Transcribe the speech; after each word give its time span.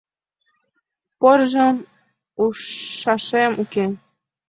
Порыжым 1.19 1.77
ужшашем 2.43 3.53
уке. 3.61 3.85